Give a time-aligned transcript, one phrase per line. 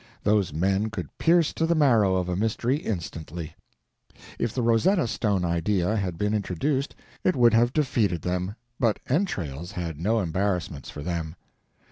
[0.23, 3.55] Those men could pierce to the marrow of a mystery instantly.
[4.39, 9.73] If the Rosetta stone idea had been introduced it would have defeated them, but entrails
[9.73, 11.35] had no embarrassments for them.